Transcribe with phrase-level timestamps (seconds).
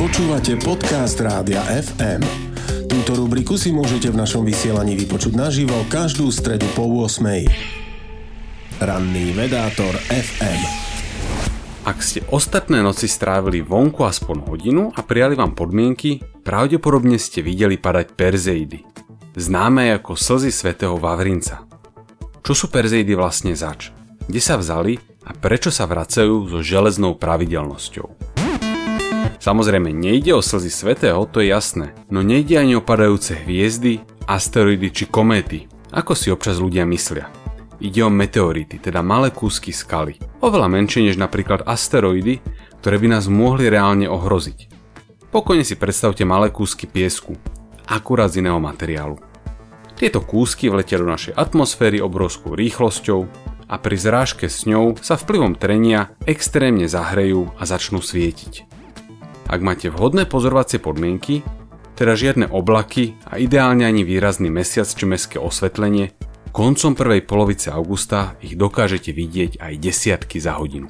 [0.00, 2.24] Počúvate podcast Rádia FM.
[2.88, 7.20] Túto rubriku si môžete v našom vysielaní vypočuť naživo každú stredu po 8.
[8.80, 10.60] Ranný vedátor FM.
[11.84, 17.76] Ak ste ostatné noci strávili vonku aspoň hodinu a prijali vám podmienky, pravdepodobne ste videli
[17.76, 18.80] padať Perzeidy,
[19.36, 21.68] známe ako slzy svätého Vavrinca.
[22.40, 23.92] Čo sú Perzeidy vlastne zač?
[24.24, 24.96] Kde sa vzali
[25.28, 28.19] a prečo sa vracajú so železnou pravidelnosťou?
[29.40, 34.92] Samozrejme, nejde o slzy svetého, to je jasné, no nejde ani o padajúce hviezdy, asteroidy
[34.92, 35.64] či kométy,
[35.96, 37.32] ako si občas ľudia myslia.
[37.80, 40.20] Ide o meteority, teda malé kúsky skaly.
[40.44, 42.44] Oveľa menšie než napríklad asteroidy,
[42.84, 44.68] ktoré by nás mohli reálne ohroziť.
[45.32, 47.32] Pokojne si predstavte malé kúsky piesku,
[47.88, 49.16] akurát z iného materiálu.
[49.96, 53.24] Tieto kúsky vletia do našej atmosféry obrovskou rýchlosťou
[53.72, 58.79] a pri zrážke s ňou sa vplyvom trenia extrémne zahrejú a začnú svietiť.
[59.50, 61.42] Ak máte vhodné pozorovacie podmienky,
[61.98, 66.14] teda žiadne oblaky a ideálne ani výrazný mesiac či mestské osvetlenie,
[66.54, 70.86] koncom prvej polovice augusta ich dokážete vidieť aj desiatky za hodinu.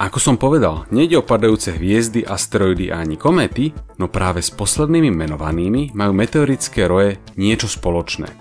[0.00, 5.12] Ako som povedal, nejde o padajúce hviezdy, asteroidy a ani kométy, no práve s poslednými
[5.12, 8.32] menovanými majú meteorické roje niečo spoločné.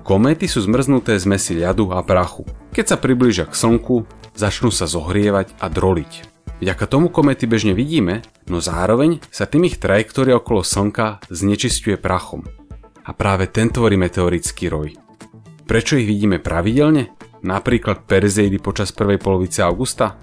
[0.00, 2.48] Kométy sú zmrznuté zmesi ľadu a prachu.
[2.72, 6.35] Keď sa priblížia k Slnku, začnú sa zohrievať a droliť.
[6.56, 12.48] Vďaka tomu komety bežne vidíme, no zároveň sa tým ich trajektória okolo Slnka znečistuje prachom.
[13.04, 14.96] A práve ten tvorí meteorický roj.
[15.68, 17.12] Prečo ich vidíme pravidelne?
[17.44, 20.16] Napríklad Perzeidy počas prvej polovice augusta?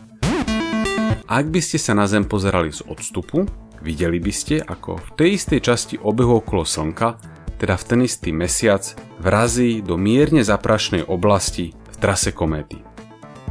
[1.29, 3.45] Ak by ste sa na Zem pozerali z odstupu,
[3.85, 7.21] videli by ste, ako v tej istej časti obehu okolo Slnka,
[7.61, 8.81] teda v ten istý mesiac,
[9.21, 12.92] vrazí do mierne zaprašnej oblasti v trase kométy.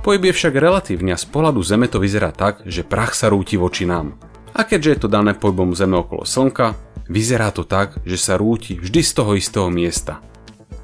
[0.03, 3.55] Pohyb je však relatívny a z pohľadu Zeme to vyzerá tak, že prach sa rúti
[3.55, 4.19] voči nám.
[4.51, 6.75] A keďže je to dané pohybom Zeme okolo Slnka,
[7.07, 10.19] vyzerá to tak, že sa rúti vždy z toho istého miesta.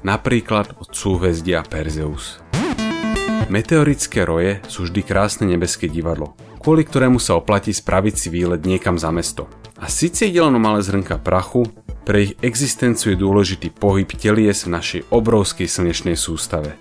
[0.07, 2.39] Napríklad od súhvezdia Perzeus.
[3.51, 8.95] Meteorické roje sú vždy krásne nebeské divadlo, kvôli ktorému sa oplatí spraviť si výlet niekam
[8.95, 9.51] za mesto.
[9.83, 11.67] A síce ide len o malé zrnka prachu,
[12.07, 16.79] pre ich existenciu je dôležitý pohyb telies v našej obrovskej slnečnej sústave.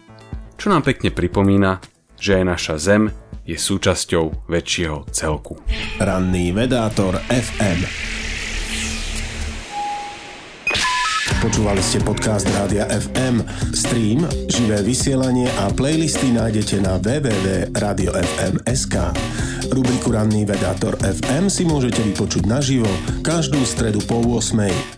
[0.55, 3.03] Čo nám pekne pripomína, že aj naša Zem
[3.49, 5.57] je súčasťou väčšieho celku.
[6.03, 8.09] Ranný vedátor FM
[11.39, 13.47] Počúvali ste podcast Rádia FM.
[13.71, 18.95] Stream, živé vysielanie a playlisty nájdete na www.radiofm.sk.
[19.71, 22.91] Rubriku Ranný vedátor FM si môžete vypočuť naživo
[23.23, 24.97] každú stredu po 8.